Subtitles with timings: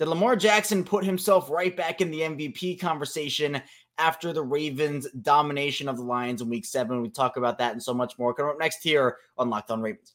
[0.00, 3.60] Did Lamar Jackson put himself right back in the MVP conversation
[3.98, 7.02] after the Ravens' domination of the Lions in week seven?
[7.02, 8.32] We talk about that and so much more.
[8.32, 10.14] Coming up next here on Locked On Ravens.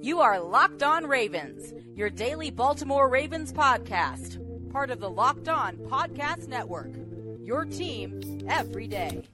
[0.00, 4.40] You are Locked On Ravens, your daily Baltimore Ravens podcast,
[4.72, 6.94] part of the Locked On Podcast Network.
[7.44, 9.24] Your team every day.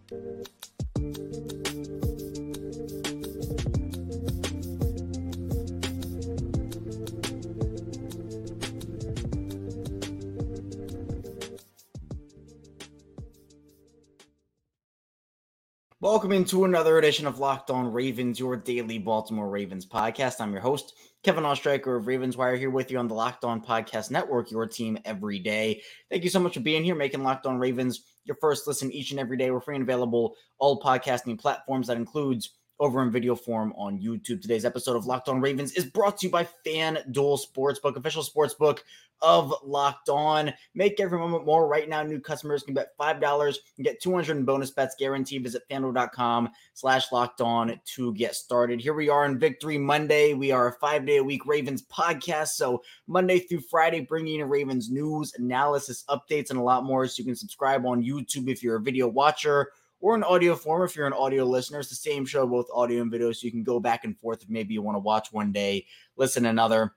[16.03, 20.41] Welcome into another edition of Locked On Ravens, your daily Baltimore Ravens podcast.
[20.41, 23.65] I'm your host, Kevin Oestreicher of Ravens Wire, here with you on the Locked On
[23.65, 25.81] Podcast Network, your team every day.
[26.11, 29.13] Thank you so much for being here, making Locked On Ravens your first listen each
[29.13, 29.53] and every day.
[29.53, 31.87] We're free and available all podcasting platforms.
[31.87, 32.51] That includes
[32.83, 34.43] over in video form on YouTube.
[34.43, 38.81] Today's episode of Locked On Ravens is brought to you by FanDuel Sportsbook, official sportsbook
[39.21, 40.53] of Locked On.
[40.75, 41.69] Make every moment more.
[41.69, 45.45] Right now, new customers can bet $5 and get 200 in bonus bets guaranteed.
[45.45, 48.81] Visit fanduel.com slash locked on to get started.
[48.81, 50.35] Here we are on Victory Monday.
[50.35, 52.49] We are a five day a week Ravens podcast.
[52.49, 57.07] So Monday through Friday, bringing you Ravens news, analysis, updates, and a lot more.
[57.07, 59.69] So you can subscribe on YouTube if you're a video watcher
[60.03, 61.79] or in audio form if you're an audio listener.
[61.79, 63.33] It's the same show, both audio and video.
[63.33, 65.87] So you can go back and forth if maybe you want to watch one day,
[66.17, 66.95] listen another.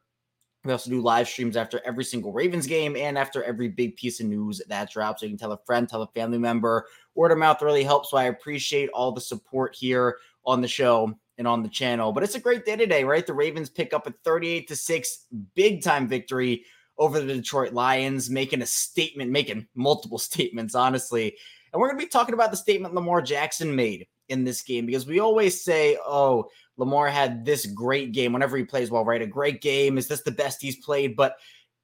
[0.65, 4.19] We also do live streams after every single Ravens game and after every big piece
[4.19, 5.21] of news that drops.
[5.21, 6.87] So you can tell a friend, tell a family member.
[7.13, 8.09] Word of mouth really helps.
[8.09, 12.11] So I appreciate all the support here on the show and on the channel.
[12.11, 13.27] But it's a great day today, right?
[13.27, 16.65] The Ravens pick up a 38 to 6 big time victory
[16.97, 21.35] over the Detroit Lions, making a statement, making multiple statements, honestly.
[21.75, 24.85] And we're going to be talking about the statement Lamar Jackson made in this game
[24.85, 29.21] because we always say, oh, Lamar had this great game whenever he plays well, right?
[29.21, 29.97] A great game.
[29.97, 31.17] Is this the best he's played?
[31.17, 31.35] But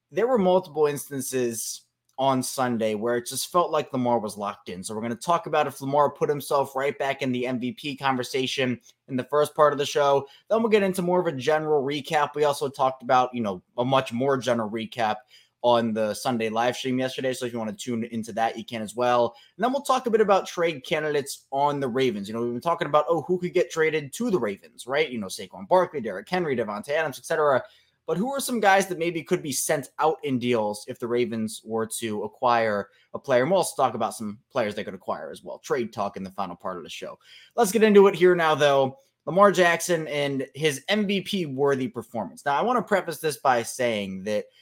[0.09, 1.81] there were multiple instances
[2.17, 4.81] on Sunday where it just felt like Lamar was locked in.
[4.81, 8.00] So we're going to talk about if Lamar put himself right back in the MVP
[8.00, 8.80] conversation
[9.10, 10.26] in the first part of the show.
[10.49, 12.30] Then we'll get into more of a general recap.
[12.33, 15.17] We also talked about, you know, a much more general recap
[15.61, 17.33] on the Sunday live stream yesterday.
[17.33, 19.36] So if you want to tune into that, you can as well.
[19.55, 22.27] And then we'll talk a bit about trade candidates on the Ravens.
[22.27, 25.10] You know, we've been talking about, oh, who could get traded to the Ravens, right?
[25.10, 27.64] You know, Saquon Barkley, Derrick Henry, Davante Adams, etc.
[28.08, 31.08] But who are some guys that maybe could be sent out in deals if the
[31.08, 33.43] Ravens were to acquire a player?
[33.43, 35.60] And we'll also talk about some players they could acquire as well.
[35.60, 37.20] Trade talk in the final part of the show.
[37.55, 38.98] Let's get into it here now, though.
[39.28, 42.43] Lamar Jackson and his MVP worthy performance.
[42.43, 44.45] Now, I want to preface this by saying that–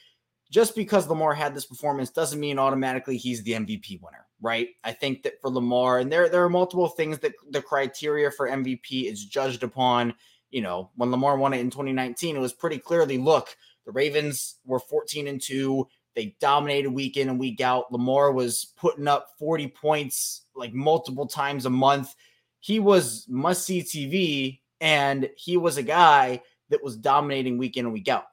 [0.50, 4.68] just because Lamar had this performance doesn't mean automatically he's the MVP winner, right?
[4.82, 8.48] I think that for Lamar, and there there are multiple things that the criteria for
[8.48, 10.14] MVP is judged upon.
[10.50, 13.56] You know, when Lamar won it in 2019, it was pretty clearly look,
[13.86, 15.86] the Ravens were 14 and 2.
[16.16, 17.92] They dominated week in and week out.
[17.92, 22.14] Lamar was putting up 40 points like multiple times a month.
[22.58, 27.84] He was must see TV, and he was a guy that was dominating week in
[27.84, 28.24] and week out.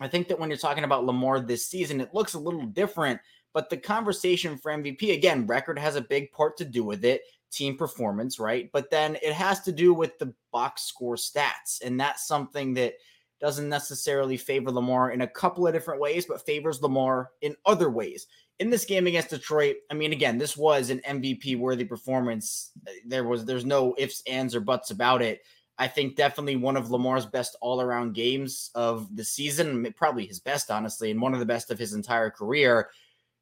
[0.00, 3.20] I think that when you're talking about Lamar this season, it looks a little different.
[3.52, 7.22] But the conversation for MVP, again, record has a big part to do with it,
[7.50, 8.70] team performance, right?
[8.72, 11.82] But then it has to do with the box score stats.
[11.84, 12.94] And that's something that
[13.40, 17.90] doesn't necessarily favor Lamar in a couple of different ways, but favors Lamar in other
[17.90, 18.26] ways.
[18.60, 22.70] In this game against Detroit, I mean, again, this was an MVP worthy performance.
[23.04, 25.42] There was there's no ifs, ands, or buts about it.
[25.82, 30.38] I think definitely one of Lamar's best all around games of the season, probably his
[30.38, 32.90] best, honestly, and one of the best of his entire career.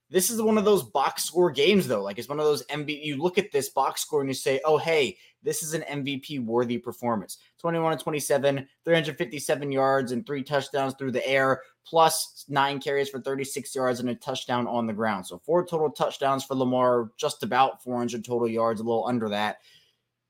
[0.08, 2.02] This is one of those box score games, though.
[2.02, 3.04] Like it's one of those MVP.
[3.04, 6.42] You look at this box score and you say, oh, hey, this is an MVP
[6.42, 12.80] worthy performance 21 and 27, 357 yards and three touchdowns through the air, plus nine
[12.80, 15.26] carries for 36 yards and a touchdown on the ground.
[15.26, 19.58] So four total touchdowns for Lamar, just about 400 total yards, a little under that.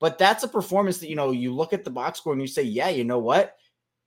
[0.01, 2.47] But that's a performance that, you know, you look at the box score and you
[2.47, 3.55] say, yeah, you know what?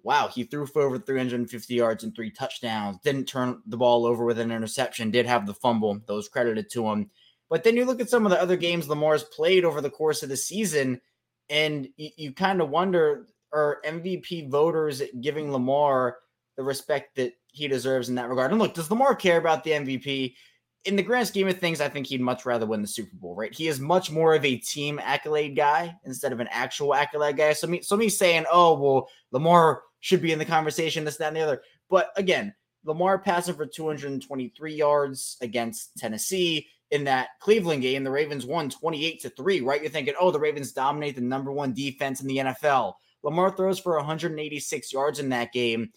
[0.02, 4.24] Wow, he threw for over 350 yards and three touchdowns, didn't turn the ball over
[4.24, 7.10] with an interception, did have the fumble, those credited to him.
[7.48, 10.22] But then you look at some of the other games Lamar's played over the course
[10.22, 11.00] of the season,
[11.48, 16.16] and you, you kind of wonder are MVP voters giving Lamar
[16.56, 18.50] the respect that he deserves in that regard?
[18.50, 20.34] And look, does Lamar care about the MVP?
[20.84, 23.34] In the grand scheme of things, I think he'd much rather win the Super Bowl,
[23.34, 23.54] right?
[23.54, 27.52] He is much more of a team accolade guy instead of an actual accolade guy.
[27.52, 31.28] So me, so me saying, oh well, Lamar should be in the conversation, this, that,
[31.28, 31.62] and the other.
[31.88, 32.54] But again,
[32.84, 38.04] Lamar passing for 223 yards against Tennessee in that Cleveland game.
[38.04, 39.80] The Ravens won 28 to 3, right?
[39.80, 42.94] You're thinking, oh, the Ravens dominate the number one defense in the NFL.
[43.22, 45.90] Lamar throws for 186 yards in that game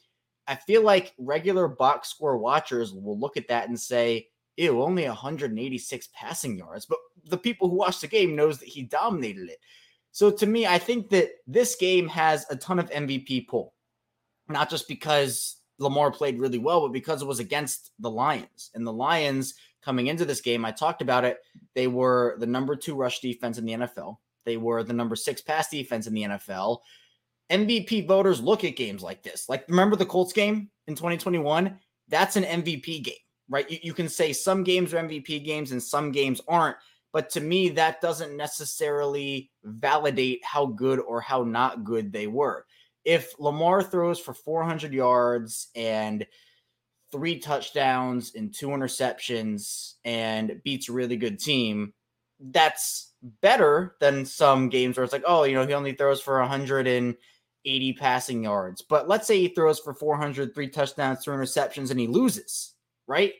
[0.47, 5.05] I feel like regular box score watchers will look at that and say, ew, only
[5.07, 6.85] 186 passing yards.
[6.85, 9.59] But the people who watch the game knows that he dominated it.
[10.11, 13.73] So to me, I think that this game has a ton of MVP pull,
[14.49, 18.71] not just because Lamar played really well, but because it was against the Lions.
[18.73, 21.37] And the Lions coming into this game, I talked about it.
[21.75, 24.17] They were the number two rush defense in the NFL.
[24.45, 26.79] They were the number six pass defense in the NFL.
[27.49, 29.47] MVP voters look at games like this.
[29.47, 31.77] Like, remember the Colts game in 2021?
[32.09, 33.15] That's an MVP game,
[33.49, 33.69] right?
[33.69, 36.77] You, you can say some games are MVP games and some games aren't.
[37.13, 42.65] But to me, that doesn't necessarily validate how good or how not good they were.
[43.05, 46.27] If Lamar throws for 400 yards and
[47.11, 51.93] three touchdowns and two interceptions and beats a really good team,
[52.39, 56.39] that's better than some games where it's like, oh, you know, he only throws for
[56.39, 58.81] 180 passing yards.
[58.81, 62.73] But let's say he throws for 400, three touchdowns, two interceptions, and he loses,
[63.07, 63.33] right?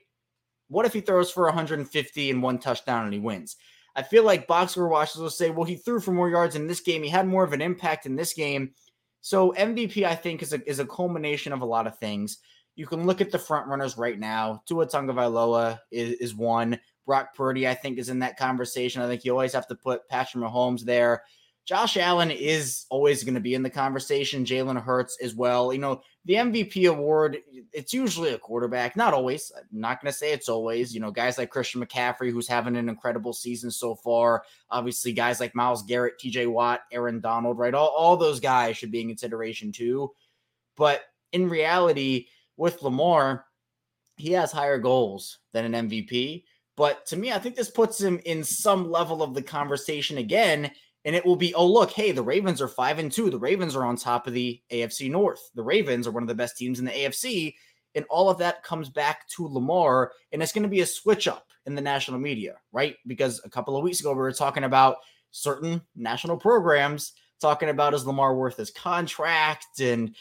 [0.69, 3.57] What if he throws for 150 and one touchdown and he wins?
[3.95, 6.67] I feel like box score watchers will say, well, he threw for more yards in
[6.67, 7.01] this game.
[7.01, 8.71] He had more of an impact in this game.
[9.21, 12.37] So MVP, I think, is a, is a culmination of a lot of things.
[12.75, 14.61] You can look at the front runners right now.
[14.67, 16.79] Tua Tagovailoa is, is one.
[17.07, 19.01] Brock Purdy, I think, is in that conversation.
[19.01, 21.23] I think you always have to put Patrick Mahomes there.
[21.67, 24.45] Josh Allen is always going to be in the conversation.
[24.45, 25.73] Jalen Hurts as well.
[25.73, 27.39] You know, the MVP award,
[27.73, 29.51] it's usually a quarterback, not always.
[29.53, 30.95] I'm not going to say it's always.
[30.95, 34.43] You know, guys like Christian McCaffrey, who's having an incredible season so far.
[34.71, 37.73] Obviously, guys like Myles Garrett, TJ Watt, Aaron Donald, right?
[37.73, 40.13] All, all those guys should be in consideration too.
[40.77, 41.01] But
[41.33, 43.43] in reality, with Lamar,
[44.15, 46.45] he has higher goals than an MVP.
[46.77, 50.71] But to me, I think this puts him in some level of the conversation again
[51.07, 53.31] and it will be, oh look, hey, the Ravens are five and two.
[53.31, 55.49] The Ravens are on top of the AFC North.
[55.55, 57.55] The Ravens are one of the best teams in the AFC,
[57.95, 61.27] and all of that comes back to Lamar, and it's going to be a switch
[61.27, 62.97] up in the national media, right?
[63.07, 64.97] Because a couple of weeks ago we were talking about
[65.31, 70.15] certain national programs talking about is Lamar worth his contract and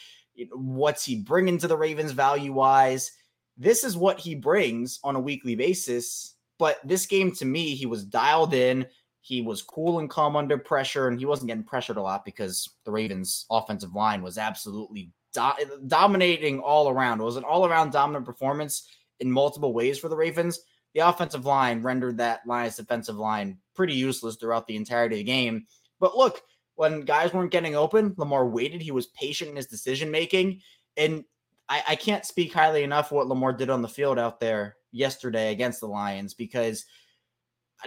[0.53, 3.11] what's he bringing to the Ravens value wise.
[3.57, 6.35] This is what he brings on a weekly basis.
[6.59, 8.85] But this game to me, he was dialed in.
[9.27, 12.69] He was cool and calm under pressure, and he wasn't getting pressured a lot because
[12.85, 17.19] the Ravens' offensive line was absolutely do- dominating all around.
[17.19, 18.87] It was an all around dominant performance
[19.19, 20.61] in multiple ways for the Ravens.
[20.93, 25.23] The offensive line rendered that Lions defensive line pretty useless throughout the entirety of the
[25.25, 25.67] game.
[25.99, 26.41] But look,
[26.75, 28.81] when guys weren't getting open, Lamar waited.
[28.81, 30.61] He was patient in his decision making.
[30.95, 31.25] And
[31.67, 35.51] I, I can't speak highly enough what Lamar did on the field out there yesterday
[35.51, 36.85] against the Lions because–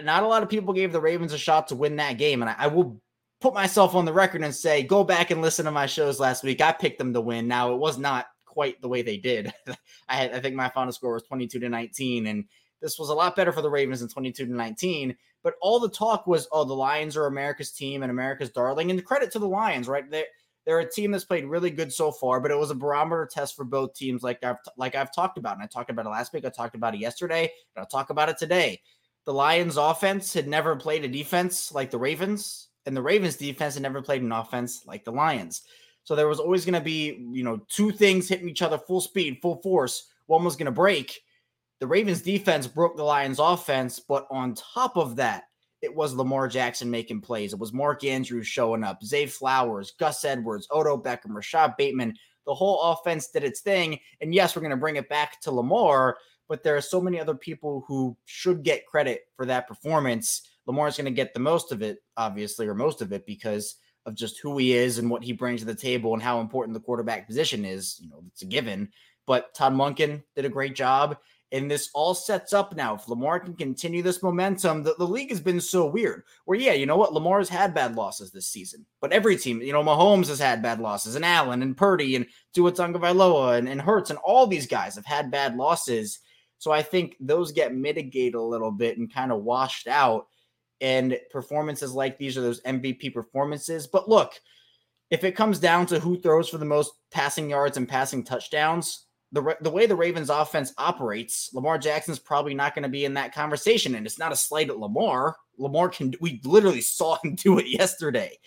[0.01, 2.41] not a lot of people gave the Ravens a shot to win that game.
[2.41, 3.01] And I, I, will
[3.41, 6.43] put myself on the record and say, go back and listen to my shows last
[6.43, 6.61] week.
[6.61, 7.47] I picked them to win.
[7.47, 9.53] Now, it was not quite the way they did.
[10.09, 12.27] I, had, I think my final score was 22 to 19.
[12.27, 12.45] And
[12.81, 15.15] this was a lot better for the Ravens than 22 to 19.
[15.43, 18.91] But all the talk was, oh, the Lions are America's team and America's darling.
[18.91, 20.09] And credit to the Lions, right?
[20.09, 20.25] They're,
[20.65, 23.55] they're a team that's played really good so far, but it was a barometer test
[23.55, 25.55] for both teams, like I've like I've talked about.
[25.55, 26.45] And I talked about it last week.
[26.45, 28.79] I talked about it yesterday, and I'll talk about it today
[29.25, 33.75] the Lions offense had never played a defense like the Ravens, and the Ravens defense
[33.75, 35.63] had never played an offense like the Lions.
[36.03, 39.01] So there was always going to be, you know, two things hitting each other full
[39.01, 40.09] speed, full force.
[40.25, 41.21] One was going to break.
[41.79, 45.43] The Ravens defense broke the Lions offense, but on top of that,
[45.81, 47.53] it was Lamar Jackson making plays.
[47.53, 52.15] It was Mark Andrews showing up, Zay Flowers, Gus Edwards, Odell Beckham, Rashod Bateman.
[52.45, 53.99] The whole offense did its thing.
[54.21, 56.17] And yes, we're going to bring it back to Lamar,
[56.47, 60.41] but there are so many other people who should get credit for that performance.
[60.65, 64.15] Lamar's going to get the most of it, obviously, or most of it because of
[64.15, 66.79] just who he is and what he brings to the table and how important the
[66.79, 67.99] quarterback position is.
[68.01, 68.89] You know, it's a given.
[69.27, 71.17] But Todd Monken did a great job.
[71.53, 72.95] And this all sets up now.
[72.95, 76.23] If Lamar can continue this momentum, the, the league has been so weird.
[76.45, 77.13] Where, yeah, you know what?
[77.13, 78.85] Lamar's had bad losses this season.
[79.01, 82.25] But every team, you know, Mahomes has had bad losses, and Allen and Purdy and
[82.53, 86.19] Tua Tagovailoa and, and Hurts and all these guys have had bad losses.
[86.61, 90.27] So I think those get mitigated a little bit and kind of washed out.
[90.79, 93.87] And performances like these are those MVP performances.
[93.87, 94.33] But look,
[95.09, 99.07] if it comes down to who throws for the most passing yards and passing touchdowns,
[99.31, 103.15] the, the way the Ravens offense operates, Lamar Jackson's probably not going to be in
[103.15, 103.95] that conversation.
[103.95, 105.37] And it's not a slight at Lamar.
[105.57, 108.37] Lamar can, we literally saw him do it yesterday.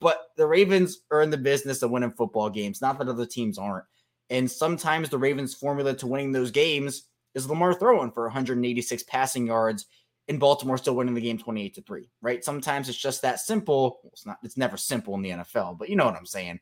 [0.00, 3.58] But the Ravens are in the business of winning football games, not that other teams
[3.58, 3.84] aren't.
[4.30, 9.46] And sometimes the Ravens' formula to winning those games is Lamar throwing for 186 passing
[9.46, 9.86] yards
[10.28, 12.44] in Baltimore still winning the game 28 to 3, right?
[12.44, 14.00] Sometimes it's just that simple.
[14.02, 16.60] Well, it's not, it's never simple in the NFL, but you know what I'm saying.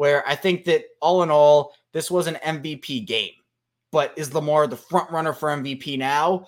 [0.00, 3.32] where I think that all in all, this was an MVP game.
[3.92, 6.46] But is Lamar the front runner for MVP now?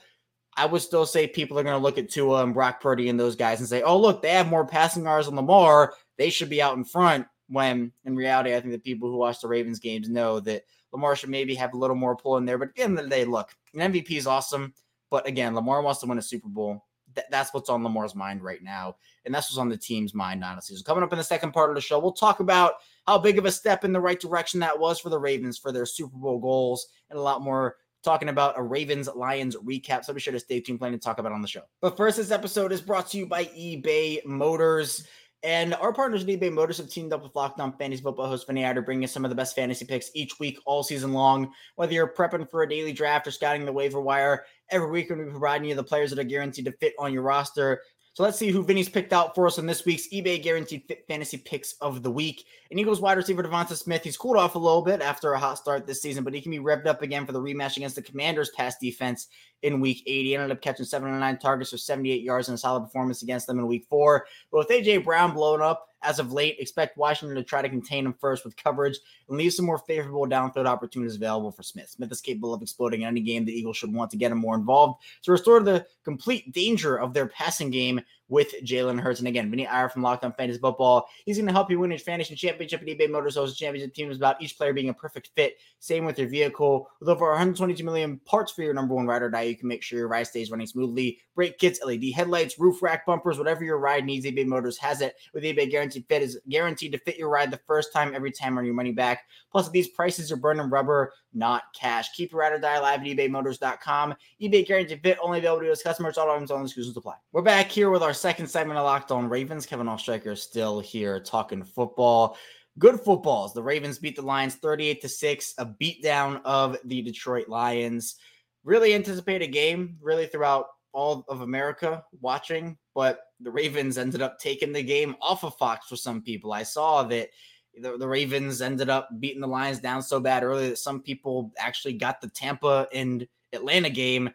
[0.56, 3.20] I would still say people are going to look at Tua and Brock Purdy and
[3.20, 5.92] those guys and say, oh, look, they have more passing yards than Lamar.
[6.16, 7.26] They should be out in front.
[7.48, 11.16] When in reality, I think the people who watch the Ravens games know that Lamar
[11.16, 12.58] should maybe have a little more pull in there.
[12.58, 14.74] But at the end of the day, look, an MVP is awesome.
[15.10, 16.84] But again, Lamar wants to win a Super Bowl.
[17.14, 18.96] Th- that's what's on Lamar's mind right now.
[19.24, 20.76] And that's what's on the team's mind, honestly.
[20.76, 22.74] So, coming up in the second part of the show, we'll talk about
[23.06, 25.72] how big of a step in the right direction that was for the Ravens for
[25.72, 30.04] their Super Bowl goals and a lot more talking about a Ravens Lions recap.
[30.04, 31.62] So be sure to stay tuned, plenty to talk about on the show.
[31.80, 35.06] But first, this episode is brought to you by eBay Motors.
[35.44, 38.46] And our partners at eBay Motors have teamed up with Locked On Fantasy Football host
[38.46, 41.12] Vinny Iyer to bring you some of the best fantasy picks each week, all season
[41.12, 41.52] long.
[41.74, 45.30] Whether you're prepping for a daily draft or scouting the waiver wire, every week we're
[45.30, 47.82] providing you the players that are guaranteed to fit on your roster.
[48.14, 51.38] So let's see who Vinny's picked out for us in this week's eBay Guaranteed Fantasy
[51.38, 52.44] Picks of the Week.
[52.70, 55.56] And Eagles wide receiver DeVonta Smith, he's cooled off a little bit after a hot
[55.56, 58.02] start this season, but he can be revved up again for the rematch against the
[58.02, 59.28] Commanders' pass defense
[59.62, 60.24] in Week 80.
[60.24, 63.22] He ended up catching seven or nine targets for 78 yards in a solid performance
[63.22, 64.26] against them in Week 4.
[64.50, 64.98] But with A.J.
[64.98, 68.56] Brown blown up, as of late, expect Washington to try to contain him first with
[68.56, 71.90] coverage and leave some more favorable downfield opportunities available for Smith.
[71.90, 73.44] Smith is capable of exploding in any game.
[73.44, 77.14] The Eagles should want to get him more involved to restore the complete danger of
[77.14, 79.18] their passing game with Jalen Hurts.
[79.18, 81.06] And again, Vinny Iyer from Locked On Fantasy Football.
[81.26, 83.36] He's going to help you win his fantasy championship at eBay Motors.
[83.36, 85.58] Host championship teams about each player being a perfect fit.
[85.80, 86.88] Same with your vehicle.
[87.00, 89.82] With over 122 million parts for your number one ride or die, you can make
[89.82, 91.18] sure your ride stays running smoothly.
[91.34, 95.14] Brake kits, LED headlights, roof rack bumpers, whatever your ride needs, eBay Motors has it.
[95.32, 98.58] With eBay Guaranteed Fit is guaranteed to fit your ride the first time, every time,
[98.58, 99.24] earn your money back.
[99.50, 102.12] Plus, these prices are burning rubber, not cash.
[102.14, 104.14] Keep your ride or die alive at ebaymotors.com.
[104.40, 105.82] eBay Guaranteed Fit only available to U.S.
[105.82, 106.18] customers.
[106.18, 107.14] All items, all exclusions apply.
[107.32, 109.66] We're back here with our second segment of Locked On Ravens.
[109.66, 112.36] Kevin Oestreicher is still here talking football.
[112.78, 113.52] Good footballs.
[113.52, 118.14] The Ravens beat the Lions 38 to 6, a beatdown of the Detroit Lions.
[118.62, 124.72] Really anticipated game, really throughout all of America watching, but the Ravens ended up taking
[124.72, 126.52] the game off of Fox for some people.
[126.52, 127.30] I saw that
[127.76, 131.52] the, the Ravens ended up beating the Lions down so bad early that some people
[131.58, 134.30] actually got the Tampa and Atlanta game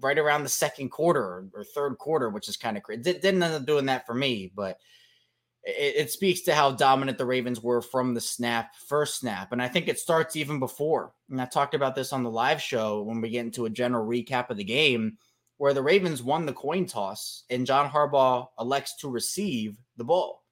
[0.00, 3.02] right around the second quarter or third quarter, which is kind of crazy.
[3.02, 4.78] Didn't end up doing that for me, but
[5.64, 9.52] it, it, speaks to how dominant the Ravens were from the snap, first snap.
[9.52, 11.14] And I think it starts even before.
[11.30, 14.06] And I talked about this on the live show when we get into a general
[14.06, 15.16] recap of the game
[15.56, 20.42] where the Ravens won the coin toss and John Harbaugh elects to receive the ball.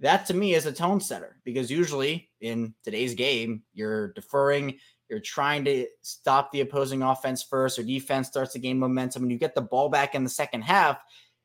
[0.00, 5.20] That to me is a tone setter because usually in today's game, you're deferring, you're
[5.20, 9.38] trying to stop the opposing offense first, or defense starts to gain momentum, and you
[9.38, 10.98] get the ball back in the second half.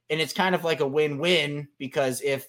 [0.10, 2.48] And it's kind of like a win win because if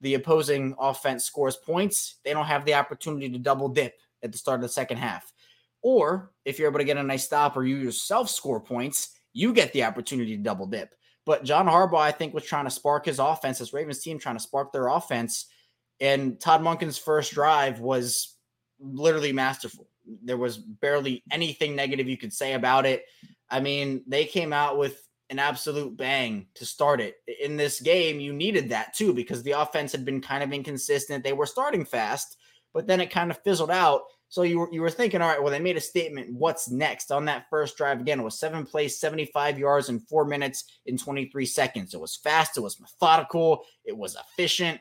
[0.00, 4.38] the opposing offense scores points, they don't have the opportunity to double dip at the
[4.38, 5.32] start of the second half.
[5.80, 9.52] Or if you're able to get a nice stop or you yourself score points, you
[9.52, 10.94] get the opportunity to double dip.
[11.24, 14.36] But John Harbaugh, I think, was trying to spark his offense, this Ravens team trying
[14.36, 15.46] to spark their offense.
[16.00, 18.36] And Todd Monken's first drive was
[18.80, 19.88] literally masterful.
[20.22, 23.04] There was barely anything negative you could say about it.
[23.50, 27.16] I mean, they came out with an absolute bang to start it.
[27.40, 31.24] In this game, you needed that too because the offense had been kind of inconsistent.
[31.24, 32.36] They were starting fast,
[32.74, 34.02] but then it kind of fizzled out.
[34.28, 36.34] So you were, you were thinking, all right, well, they made a statement.
[36.34, 38.00] What's next on that first drive?
[38.00, 41.94] Again, it was seven plays, 75 yards in four minutes in 23 seconds.
[41.94, 44.80] It was fast, it was methodical, it was efficient.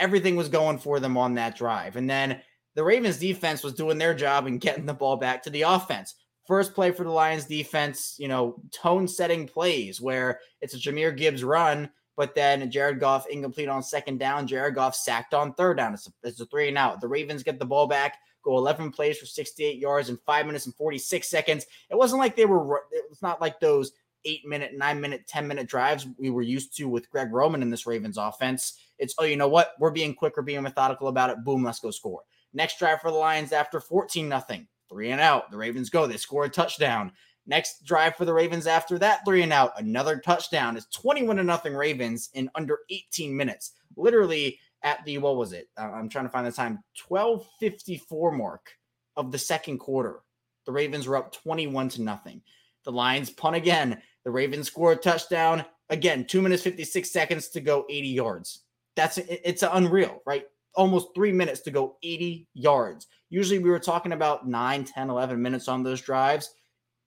[0.00, 1.96] Everything was going for them on that drive.
[1.96, 2.40] And then
[2.74, 6.14] the Ravens defense was doing their job and getting the ball back to the offense.
[6.46, 11.16] First play for the Lions defense, you know, tone setting plays where it's a Jahmyr
[11.16, 14.46] Gibbs run, but then Jared Goff incomplete on second down.
[14.46, 15.94] Jared Goff sacked on third down.
[15.94, 17.00] It's a, it's a three and out.
[17.00, 20.66] The Ravens get the ball back go 11 plays for 68 yards in five minutes
[20.66, 21.66] and 46 seconds.
[21.90, 23.92] It wasn't like they were, it's not like those
[24.24, 27.70] eight minute, nine minute, 10 minute drives we were used to with Greg Roman in
[27.70, 28.78] this Ravens offense.
[28.98, 29.72] It's, oh, you know what?
[29.78, 31.44] We're being quick, we're being methodical about it.
[31.44, 32.22] Boom, let's go score.
[32.52, 35.50] Next drive for the Lions after 14 nothing, three and out.
[35.50, 37.12] The Ravens go, they score a touchdown.
[37.46, 40.76] Next drive for the Ravens after that, three and out, another touchdown.
[40.76, 43.72] It's 21 to nothing Ravens in under 18 minutes.
[43.96, 45.68] Literally, at the what was it?
[45.76, 46.82] Uh, I'm trying to find the time.
[46.96, 48.70] 12:54 mark
[49.16, 50.20] of the second quarter.
[50.66, 52.42] The Ravens were up 21 to nothing.
[52.84, 54.00] The Lions punt again.
[54.24, 56.26] The Ravens score a touchdown again.
[56.26, 58.60] Two minutes 56 seconds to go, 80 yards.
[58.96, 60.46] That's it's unreal, right?
[60.74, 63.06] Almost three minutes to go 80 yards.
[63.28, 66.54] Usually we were talking about 9, 10, 11 minutes on those drives.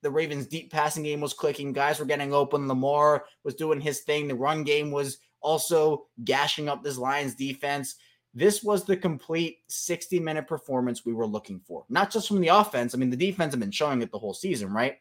[0.02, 1.72] The Ravens' deep passing game was clicking.
[1.72, 2.68] Guys were getting open.
[2.68, 4.28] Lamar was doing his thing.
[4.28, 7.96] The run game was also gashing up this Lions defense.
[8.34, 11.84] this was the complete 60 minute performance we were looking for.
[11.88, 12.94] Not just from the offense.
[12.94, 14.96] I mean, the defense have been showing it the whole season, right?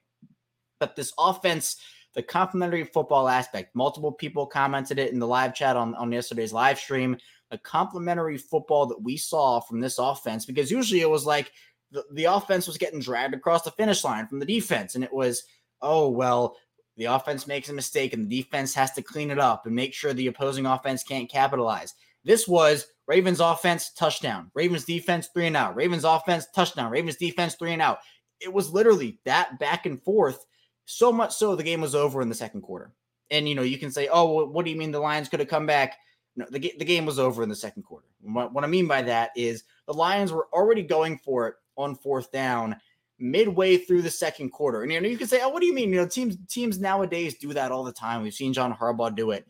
[0.79, 1.77] But this offense,
[2.13, 6.53] the complimentary football aspect, multiple people commented it in the live chat on, on yesterday's
[6.53, 7.17] live stream.
[7.49, 11.51] The complimentary football that we saw from this offense, because usually it was like
[11.91, 14.95] the, the offense was getting dragged across the finish line from the defense.
[14.95, 15.43] And it was,
[15.81, 16.55] oh, well,
[16.97, 19.93] the offense makes a mistake and the defense has to clean it up and make
[19.93, 21.93] sure the opposing offense can't capitalize.
[22.23, 24.49] This was Ravens offense, touchdown.
[24.53, 25.75] Ravens defense, three and out.
[25.75, 26.91] Ravens offense, touchdown.
[26.91, 27.99] Ravens defense, three and out.
[28.39, 30.45] It was literally that back and forth.
[30.85, 32.91] So much so the game was over in the second quarter.
[33.31, 35.49] And you know, you can say, "Oh, what do you mean the Lions could have
[35.49, 35.97] come back?"
[36.35, 38.07] No, the, the game was over in the second quarter.
[38.21, 41.95] What, what I mean by that is the Lions were already going for it on
[41.95, 42.75] fourth down
[43.19, 44.81] midway through the second quarter.
[44.81, 46.79] And you know, you can say, "Oh, what do you mean?" You know, teams teams
[46.79, 48.21] nowadays do that all the time.
[48.21, 49.47] We've seen John Harbaugh do it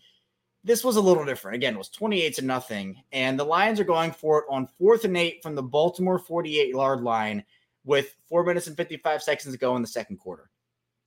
[0.64, 1.56] this was a little different.
[1.56, 3.04] Again, it was 28 to nothing.
[3.12, 6.70] And the Lions are going for it on fourth and eight from the Baltimore 48
[6.70, 7.44] yard line
[7.84, 10.50] with four minutes and 55 seconds to go in the second quarter.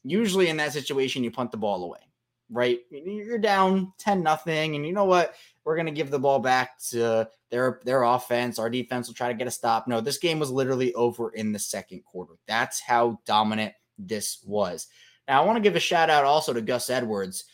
[0.08, 2.00] Usually in that situation, you punt the ball away,
[2.50, 2.80] right?
[2.90, 4.76] You're down 10 nothing.
[4.76, 5.34] And you know what?
[5.64, 8.58] We're going to give the ball back to their, their offense.
[8.58, 9.88] Our defense will try to get a stop.
[9.88, 12.34] No, this game was literally over in the second quarter.
[12.46, 14.86] That's how dominant this was.
[15.26, 17.44] Now, I want to give a shout out also to Gus Edwards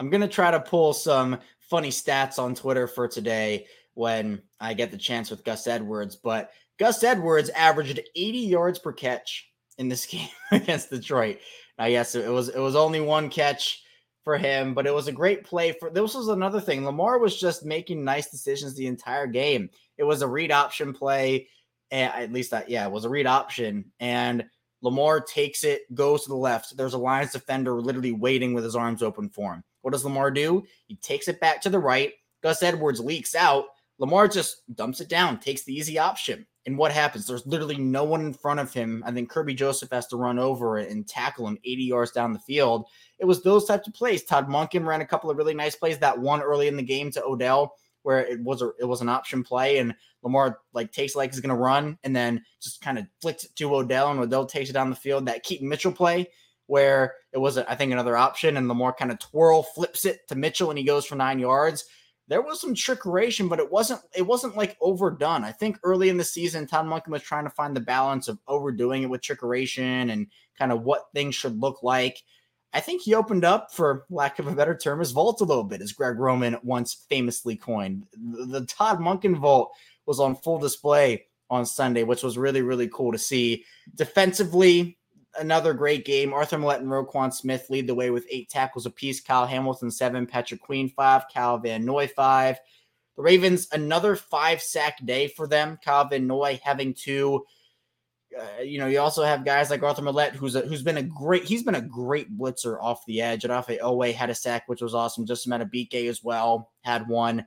[0.00, 4.72] I'm going to try to pull some funny stats on Twitter for today when I
[4.72, 6.16] get the chance with Gus Edwards.
[6.16, 11.40] But Gus Edwards averaged 80 yards per catch in this game against Detroit.
[11.80, 13.82] Now, guess it was it was only one catch
[14.22, 16.84] for him, but it was a great play for this was another thing.
[16.84, 19.70] Lamar was just making nice decisions the entire game.
[19.96, 21.48] It was a read option play,
[21.90, 24.44] eh, at least that yeah, it was a read option and
[24.82, 26.76] Lamar takes it, goes to the left.
[26.76, 29.64] There's a Lions defender literally waiting with his arms open for him.
[29.80, 30.64] What does Lamar do?
[30.86, 32.12] He takes it back to the right.
[32.42, 33.64] Gus Edwards leaks out.
[34.00, 36.46] Lamar just dumps it down, takes the easy option.
[36.66, 37.26] And what happens?
[37.26, 39.04] There's literally no one in front of him.
[39.06, 42.32] I think Kerby Joseph has to run over it and tackle him 80 yards down
[42.32, 42.86] the field.
[43.18, 44.24] It was those types of plays.
[44.24, 45.98] Todd Monken ran a couple of really nice plays.
[45.98, 49.10] That one early in the game to Odell, where it was a it was an
[49.10, 53.06] option play, and Lamar like takes like he's gonna run, and then just kind of
[53.20, 55.26] flicks it to Odell, and Odell takes it down the field.
[55.26, 56.28] That Keaton Mitchell play
[56.70, 60.36] where it was, I think, another option, and Lamar kind of twirl flips it to
[60.36, 61.84] Mitchell, and he goes for nine yards.
[62.30, 65.42] There was some trickeration, but it wasn't it wasn't like overdone.
[65.42, 68.38] I think early in the season, Todd Monken was trying to find the balance of
[68.46, 72.22] overdoing it with trickeration and kind of what things should look like.
[72.72, 75.64] I think he opened up, for lack of a better term, his vault a little
[75.64, 78.06] bit, as Greg Roman once famously coined.
[78.12, 79.72] The, the Todd Monken vault
[80.06, 83.64] was on full display on Sunday, which was really, really cool to see.
[83.96, 84.99] Defensively,
[85.38, 86.32] another great game.
[86.32, 89.20] Arthur Maulet and Roquan Smith lead the way with eight tackles apiece.
[89.20, 90.26] Kyle Hamilton, seven.
[90.26, 91.24] Patrick Queen, five.
[91.32, 92.58] Kyle Van Noy, five.
[93.16, 95.78] The Ravens, another five sack day for them.
[95.84, 97.44] Kyle Van Noy having two.
[98.38, 101.02] Uh, you know, you also have guys like Arthur Maulet, who's a, who's been a
[101.02, 103.44] great he's been a great blitzer off the edge.
[103.44, 105.26] And Odafe Oweh had a sack, which was awesome.
[105.26, 107.46] Just Madubuike as well had one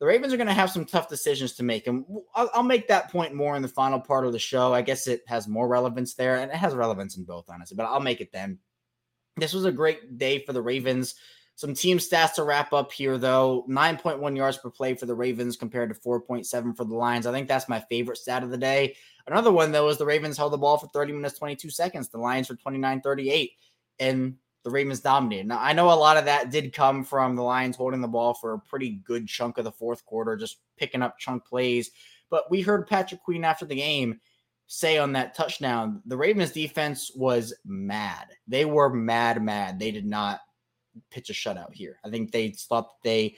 [0.00, 1.86] the Ravens are going to have some tough decisions to make.
[1.86, 2.04] And
[2.34, 4.74] I'll, I'll, make that point more in the final part of the show.
[4.74, 7.86] I guess it has more relevance there, and it has relevance in both, honestly, but
[7.86, 8.58] I'll make it then.
[9.36, 11.14] This was a great day for the Ravens.
[11.56, 15.56] Some team stats to wrap up here, though 9.1 yards per play for the Ravens
[15.56, 17.26] compared to 4.7 for the Lions.
[17.26, 18.96] I think that's my favorite stat of the day.
[19.28, 22.08] Another one, though, is the Ravens held the ball for 30 minutes, 22 seconds.
[22.08, 23.52] The Lions for 29 38.
[24.00, 25.46] And the Ravens dominated.
[25.46, 28.32] Now, I know a lot of that did come from the Lions holding the ball
[28.34, 31.90] for a pretty good chunk of the fourth quarter, just picking up chunk plays.
[32.30, 34.20] But we heard Patrick Queen after the game
[34.66, 38.28] say on that touchdown, the Ravens defense was mad.
[38.48, 39.78] They were mad, mad.
[39.78, 40.40] They did not
[41.10, 41.98] pitch a shutout here.
[42.02, 43.36] I think they thought they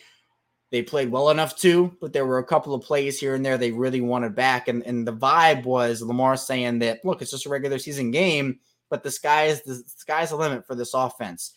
[0.70, 3.56] they played well enough too, but there were a couple of plays here and there
[3.56, 4.66] they really wanted back.
[4.66, 8.58] And, and the vibe was Lamar saying that, look, it's just a regular season game
[8.90, 11.52] but the sky is the sky's the limit for this offense.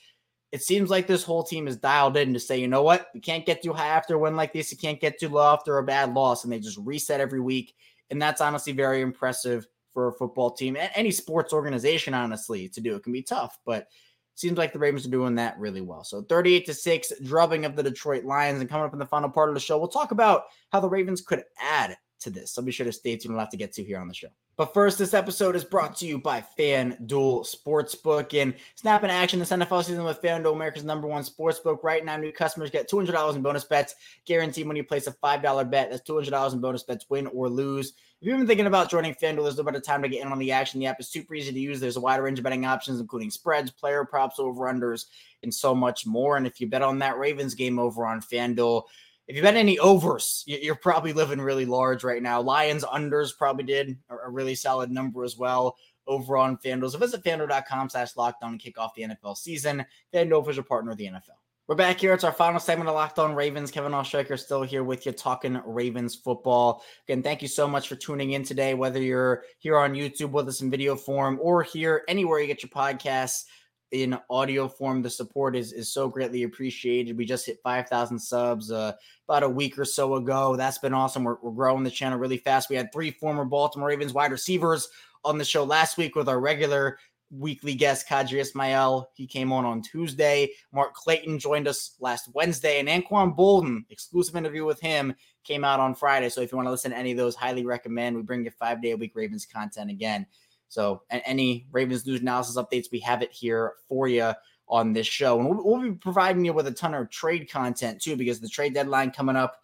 [0.52, 3.20] It seems like this whole team is dialed in to say, you know what, we
[3.20, 4.72] can't get too high after a win like this.
[4.72, 7.76] You can't get too low after a bad loss, and they just reset every week.
[8.10, 12.82] And that's honestly very impressive for a football team and any sports organization, honestly, to
[12.82, 12.96] do.
[12.96, 13.88] It can be tough, but
[14.36, 16.04] seems like the Ravens are doing that really well.
[16.04, 18.62] So 38 to 6, drubbing of the Detroit Lions.
[18.62, 20.90] And coming up in the final part of the show, we'll talk about how the
[20.90, 22.52] Ravens could add to this.
[22.52, 23.34] So be sure to stay tuned.
[23.34, 24.30] We'll have to get to here on the show.
[24.60, 28.38] But first, this episode is brought to you by FanDuel Sportsbook.
[28.38, 31.82] And snap in action this NFL season with FanDuel, America's number one sportsbook.
[31.82, 33.96] Right now, new customers get $200 in bonus bets
[34.26, 35.90] guaranteed when you place a $5 bet.
[35.90, 37.94] That's $200 in bonus bets, win or lose.
[38.20, 40.40] If you've been thinking about joining FanDuel, there's no better time to get in on
[40.40, 40.82] the action.
[40.82, 41.80] The app is super easy to use.
[41.80, 45.06] There's a wide range of betting options, including spreads, player props, over-unders,
[45.42, 46.36] and so much more.
[46.36, 48.84] And if you bet on that Ravens game over on FanDuel,
[49.30, 52.42] if you bet any overs, you're probably living really large right now.
[52.42, 56.90] Lions unders probably did a really solid number as well over on FanDuel.
[56.90, 59.86] So visit fanduel.com slash lockdown and kick off the NFL season.
[60.12, 61.38] FanDuel official partner of the NFL.
[61.68, 62.16] We're back here.
[62.16, 63.70] It's our final segment of Locked On Ravens.
[63.70, 66.84] Kevin Oestreicher still here with you talking Ravens football.
[67.08, 70.48] Again, thank you so much for tuning in today, whether you're here on YouTube with
[70.48, 73.44] us in video form or here anywhere you get your podcasts
[73.92, 75.02] in audio form.
[75.02, 77.18] The support is, is so greatly appreciated.
[77.18, 78.94] We just hit 5,000 subs uh,
[79.28, 80.56] about a week or so ago.
[80.56, 81.24] That's been awesome.
[81.24, 82.70] We're, we're growing the channel really fast.
[82.70, 84.90] We had three former Baltimore Ravens wide receivers
[85.26, 86.98] on the show last week with our regular
[87.32, 89.10] weekly guest, Qadry Ismail.
[89.14, 90.52] He came on on Tuesday.
[90.72, 95.80] Mark Clayton joined us last Wednesday, and Anquan Boldin, exclusive interview with him, came out
[95.80, 96.30] on Friday.
[96.30, 98.16] So if you want to listen to any of those, highly recommend.
[98.16, 100.26] We bring you five day a week Ravens content again.
[100.70, 104.34] So any Ravens news analysis updates, we have it here for you
[104.68, 105.40] on this show.
[105.40, 108.48] And we'll, we'll be providing you with a ton of trade content too, because the
[108.48, 109.58] trade deadline coming up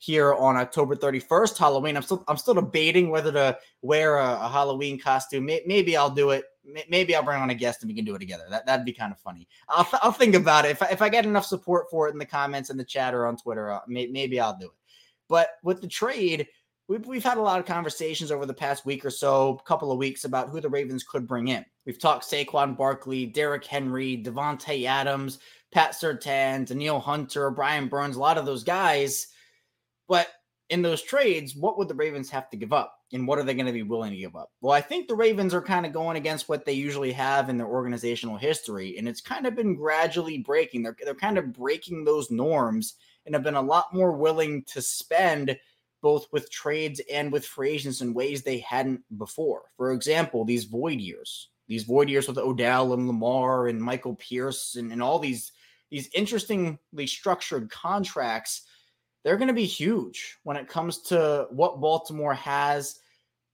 [0.00, 1.96] here on October 31st, Halloween.
[1.96, 5.44] I'm still I'm still debating whether to wear a, a Halloween costume.
[5.44, 6.44] Maybe I'll do it.
[6.88, 8.44] Maybe I'll bring on a guest and we can do it together.
[8.48, 9.46] That that'd be kind of funny.
[9.68, 10.70] I'll I'll think about it.
[10.70, 13.12] If I, if I get enough support for it in the comments and the chat
[13.12, 14.72] or on Twitter, uh, maybe I'll do it.
[15.28, 16.48] But with the trade,
[16.90, 19.98] we've, we've had a lot of conversations over the past week or so, couple of
[19.98, 21.64] weeks about who the Ravens could bring in.
[21.86, 25.38] We've talked Saquon Barkley, Derrick Henry, Davante Adams,
[25.72, 29.28] Pat Surtain, Danielle Hunter, Brian Burns, a lot of those guys–
[30.10, 30.26] but
[30.70, 32.96] in those trades, what would the Ravens have to give up?
[33.12, 34.50] And what are they going to be willing to give up?
[34.60, 37.56] Well, I think the Ravens are kind of going against what they usually have in
[37.56, 38.98] their organizational history.
[38.98, 40.82] And it's kind of been gradually breaking.
[40.82, 44.82] They're, they're kind of breaking those norms and have been a lot more willing to
[44.82, 45.56] spend
[46.02, 49.62] both with trades and with free agents in ways they hadn't before.
[49.76, 54.76] For example, these void years, these void years with Odell and Lamar and Michael Pierce
[54.76, 55.52] and, and all these,
[55.90, 58.62] these interestingly structured contracts
[59.22, 62.98] they're going to be huge when it comes to what Baltimore has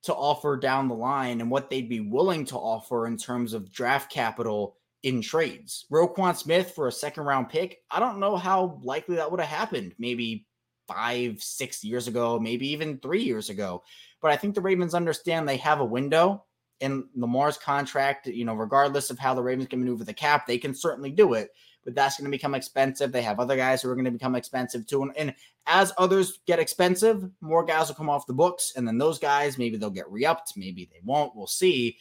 [0.03, 3.71] to offer down the line and what they'd be willing to offer in terms of
[3.71, 5.85] draft capital in trades.
[5.91, 9.49] Roquan Smith for a second round pick, I don't know how likely that would have
[9.49, 10.45] happened maybe
[10.87, 13.83] five, six years ago, maybe even three years ago.
[14.21, 16.45] But I think the Ravens understand they have a window
[16.79, 20.57] in Lamar's contract, you know, regardless of how the Ravens can maneuver the cap, they
[20.57, 21.51] can certainly do it
[21.87, 23.13] but that's going to become expensive.
[23.13, 25.03] They have other guys who are going to become expensive too.
[25.03, 25.33] And, and,
[25.69, 28.73] as others get expensive, more guys will come off the books.
[28.75, 31.33] And then those guys, maybe they'll get re upped, maybe they won't.
[31.35, 31.97] We'll see.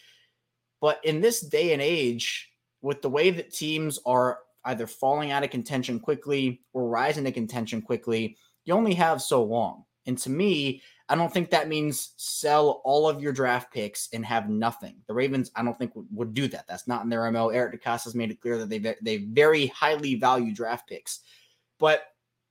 [0.81, 2.51] But in this day and age,
[2.83, 7.33] with the way that teams are either falling out of contention quickly or rising to
[7.33, 9.85] contention quickly, you only have so long.
[10.05, 14.27] And to me, I don't think that means sell all of your draft picks and
[14.27, 14.97] have nothing.
[15.07, 16.67] The Ravens, I don't think would, would do that.
[16.67, 17.49] That's not in their MO.
[17.49, 21.21] Eric DeCosta's made it clear that they they very highly value draft picks,
[21.79, 22.03] but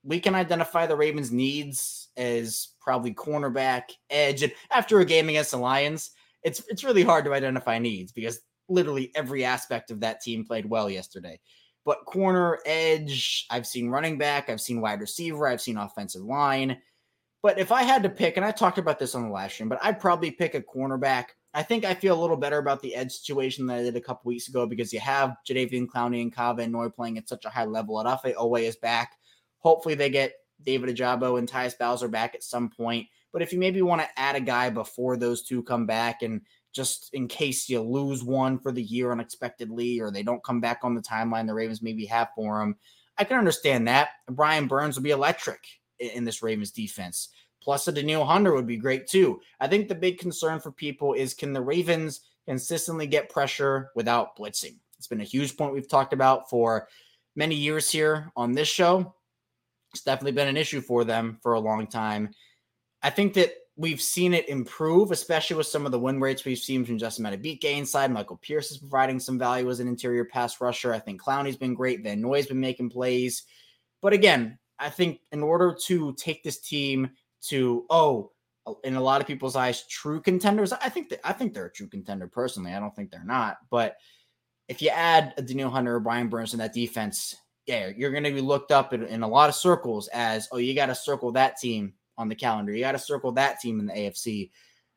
[0.03, 5.51] we can identify the Ravens' needs as probably cornerback, edge, and after a game against
[5.51, 6.11] the Lions,
[6.43, 10.65] it's it's really hard to identify needs because literally every aspect of that team played
[10.65, 11.39] well yesterday.
[11.85, 16.81] But corner, edge, I've seen running back, I've seen wide receiver, I've seen offensive line.
[17.43, 19.69] But if I had to pick, and I talked about this on the last stream,
[19.69, 21.25] but I'd probably pick a cornerback.
[21.53, 24.01] I think I feel a little better about the edge situation than I did a
[24.01, 27.45] couple weeks ago because you have Jadeveon Clowney and Kyle Van Noy playing at such
[27.45, 27.99] a high level.
[27.99, 29.13] and Odafe Oweh is back.
[29.59, 33.07] Hopefully they get David Ojabo and Tyus Bowser back at some point.
[33.31, 36.41] But if you maybe want to add a guy before those two come back and
[36.75, 40.79] just in case you lose one for the year unexpectedly or they don't come back
[40.83, 42.75] on the timeline the Ravens maybe have for them,
[43.17, 44.09] I can understand that.
[44.29, 45.61] Brian Burns will be electric
[45.99, 47.29] in this Ravens defense.
[47.63, 49.39] Plus, a Danielle Hunter would be great too.
[49.59, 54.37] I think the big concern for people is can the Ravens consistently get pressure without
[54.37, 54.75] blitzing?
[54.97, 56.89] It's been a huge point we've talked about for
[57.35, 59.15] many years here on this show.
[59.93, 62.31] It's definitely been an issue for them for a long time.
[63.01, 66.57] I think that we've seen it improve, especially with some of the win rates we've
[66.57, 68.11] seen from Justin Madubuike inside.
[68.11, 70.93] Michael Pierce is providing some value as an interior pass rusher.
[70.93, 72.01] I think Clowney's been great.
[72.01, 73.43] Van Noy's been making plays.
[74.01, 77.11] But again, I think in order to take this team
[77.43, 78.31] to oh,
[78.83, 80.73] in a lot of people's eyes, true contenders.
[80.73, 82.73] I think that I think they're a true contender personally.
[82.73, 83.97] I don't think they're not, but
[84.67, 87.35] if you add a Danielle Hunter or Brian Burns in that defense,
[87.67, 90.57] yeah, you're going to be looked up in, in a lot of circles as oh,
[90.57, 92.73] you got to circle that team on the calendar.
[92.73, 94.51] You got to circle that team in the AFC.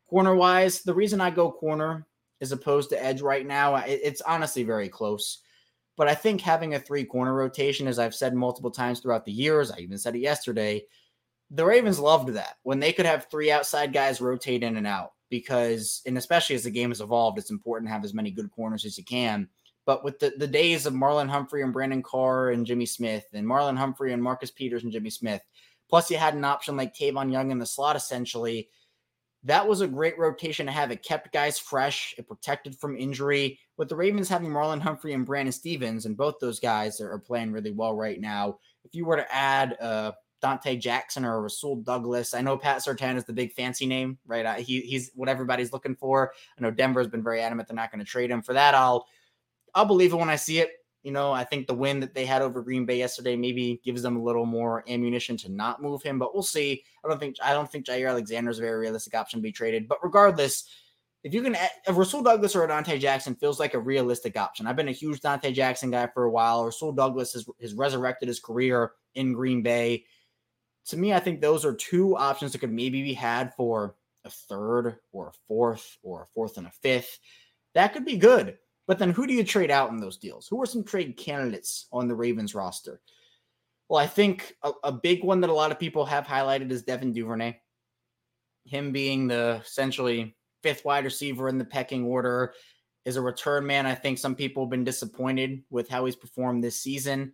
[0.09, 2.07] Corner wise, the reason I go corner
[2.41, 5.39] as opposed to edge right now, it's honestly very close.
[5.97, 9.33] But I think having a three corner rotation, as I've said multiple times throughout the
[9.33, 10.85] years, I even said it yesterday,
[11.51, 15.13] the Ravens loved that when they could have three outside guys rotate in and out
[15.31, 18.51] because, and especially as the game has evolved, it's important to have as many good
[18.53, 19.49] corners as you can.
[19.87, 23.47] But with the, the days of Marlon Humphrey and Brandon Carr and Jimmy Smith, and
[23.47, 25.43] Marlon Humphrey and Marcus Peters and Jimmy Smith,
[25.89, 28.69] Plus, you had an option like Tavon Young in the slot, essentially.
[29.45, 30.91] That was a great rotation to have.
[30.91, 33.59] It kept guys fresh, it protected from injury.
[33.77, 37.53] With the Ravens having Marlon Humphrey and Brandon Stephens, and both those guys are, playing
[37.53, 38.59] really well right now.
[38.85, 42.35] If you were to add uh, Donte Jackson or Rasul Douglas.
[42.35, 44.59] I know Pat Surtain is the big fancy name, right?
[44.61, 46.33] he, he's what everybody's looking for.
[46.57, 48.75] I know Denver's been very adamant they're not going to trade him for that.
[48.75, 49.07] I'll
[49.75, 50.71] I'll believe it when I see it.
[51.03, 54.03] You know, I think the win that they had over Green Bay yesterday maybe gives
[54.03, 56.83] them a little more ammunition to not move him, but we'll see.
[57.05, 59.53] I don't think I don't think Jaire Alexander is a very realistic option to be
[59.53, 59.89] traded.
[59.89, 60.65] But regardless,
[61.23, 64.67] if you can, if Rasul Douglas or Donte Jackson feels like a realistic option.
[64.67, 66.65] I've been a huge Donte Jackson guy for a while.
[66.65, 70.05] Rasul Douglas has, has resurrected his career in Green Bay
[70.89, 74.31] to me, I think those are two options that could maybe be had for a
[74.31, 77.19] third or a fourth or a fourth and a fifth.
[77.75, 78.57] That could be good.
[78.89, 80.49] But then who do you trade out in those deals?
[80.49, 83.01] Who are some trade candidates on the Ravens roster?
[83.89, 86.83] Well, I think a, a big one that a lot of people have highlighted is
[86.83, 87.61] Devin Duvernay.
[88.65, 92.55] Him being the essentially fifth wide receiver in the pecking order
[93.05, 93.87] is a return man.
[93.87, 97.33] I think some people have been disappointed with how he's performed this season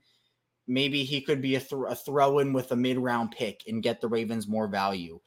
[0.66, 3.82] maybe he could be a, th- a throw in with a mid round pick and
[3.82, 5.20] get the Ravens more value.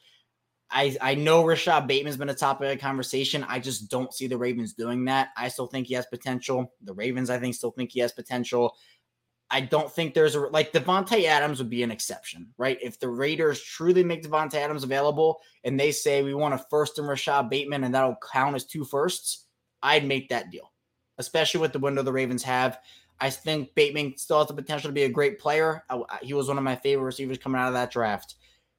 [0.70, 3.46] I, I know Rashod Bateman's been a topic of conversation.
[3.48, 5.30] I just don't see the Ravens doing that.
[5.38, 6.74] I still think he has potential.
[6.84, 8.76] The Ravens, I think, still think he has potential.
[9.50, 12.78] I don't think there's a like Davante Adams would be an exception, right?
[12.82, 17.00] If the Raiders truly make Davante Adams available and they say we want a first
[17.00, 19.46] and Rashod Bateman and that'll count as two firsts,
[19.82, 20.74] I'd make that deal,
[21.18, 22.80] especially with the window the Ravens have.
[23.22, 25.84] I think Bateman still has the potential to be a great player.
[25.90, 28.36] I, he was one of my favorite receivers coming out of that draft.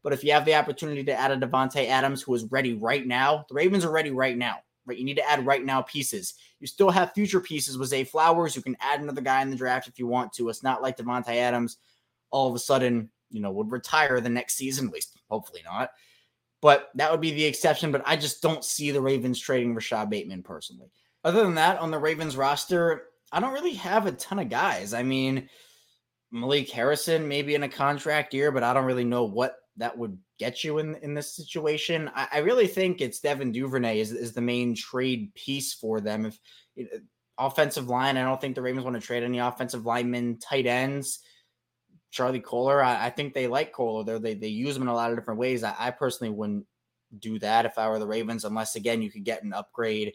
[0.09, 3.07] But if you have the opportunity to add a Davante Adams who is ready right
[3.07, 4.57] now, the Ravens are ready right now.
[4.87, 6.33] Right, you need to add right now pieces.
[6.61, 8.57] You still have future pieces with Zay Flowers.
[8.57, 10.49] You can add another guy in the draft if you want to.
[10.49, 11.77] It's not like Davante Adams
[12.31, 14.87] all of a sudden, you know, would retire the next season.
[14.87, 15.91] At least, hopefully not.
[16.63, 17.93] But that would be the exception.
[17.93, 20.91] But I just don't see the Ravens trading Rashod Bateman personally.
[21.23, 24.95] Other than that, on the Ravens roster, I don't really have a ton of guys.
[24.95, 25.51] I mean,
[26.31, 30.19] Malik Harrison maybe in a contract year, but I don't really know what that would
[30.39, 32.11] get you in in this situation.
[32.15, 36.27] I, I really think it's Devin Duvernay is, is the main trade piece for them.
[36.27, 36.39] If
[36.75, 37.01] you know,
[37.39, 41.21] offensive line, I don't think the Ravens want to trade any offensive linemen, tight ends.
[42.11, 44.05] Charlie Kolar, I, I think they like Kolar.
[44.05, 45.63] They, they they use him in a lot of different ways.
[45.63, 46.67] I, I personally wouldn't
[47.19, 50.15] do that if I were the Ravens, unless again you could get an upgrade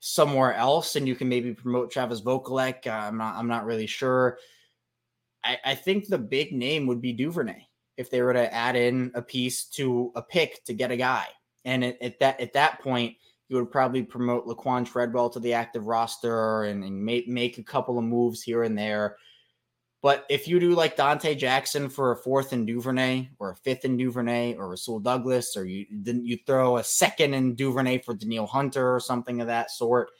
[0.00, 2.86] somewhere else and you can maybe promote Travis Vokolek.
[2.86, 4.38] Uh, I'm not I'm not really sure.
[5.42, 9.12] I, I think the big name would be Duvernay if they were to add in
[9.14, 11.26] a piece to a pick to get a guy.
[11.64, 13.16] And at, at that at that point,
[13.48, 17.62] you would probably promote Laquan Treadwell to the active roster and, and make make a
[17.62, 19.16] couple of moves here and there
[20.04, 23.86] but if you do like Donte Jackson for a fourth in Duvernay or a fifth
[23.86, 28.12] in Duvernay or Rasul Douglas, or you then you throw a second in Duvernay for
[28.12, 30.10] Danielle Hunter or something of that sort,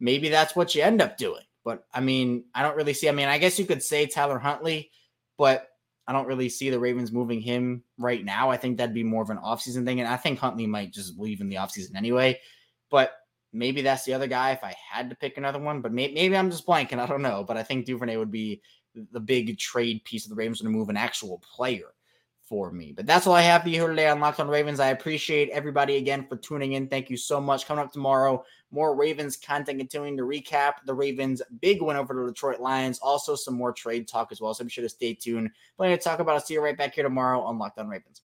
[0.00, 1.42] maybe that's what you end up doing.
[1.66, 3.10] But I mean, I don't really see.
[3.10, 4.90] I mean, I guess you could say Tyler Huntley,
[5.36, 5.68] but
[6.10, 8.50] I don't really see the Ravens moving him right now.
[8.50, 10.00] I think that'd be more of an offseason thing.
[10.00, 12.40] And I think Huntley might just leave in the offseason anyway.
[12.90, 13.12] But
[13.52, 15.82] maybe that's the other guy if I had to pick another one.
[15.82, 16.98] But maybe, maybe I'm just blanking.
[16.98, 17.44] I don't know.
[17.46, 18.60] But I think Duvernay would be
[19.12, 21.94] the big trade piece of the Ravens to move an actual player
[22.50, 22.92] for me.
[22.92, 24.80] But that's all I have for you here today on Locked on Ravens.
[24.80, 26.88] I appreciate everybody again for tuning in.
[26.88, 27.64] Thank you so much.
[27.64, 32.26] Coming up tomorrow, more Ravens content continuing to recap the Ravens' big win over the
[32.26, 32.98] Detroit Lions.
[32.98, 34.52] Also, some more trade talk as well.
[34.52, 35.50] So be sure to stay tuned.
[35.76, 36.34] Plenty to talk about.
[36.34, 38.20] I'll see you right back here tomorrow on Locked on Ravens.